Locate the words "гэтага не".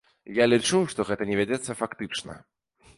1.11-1.39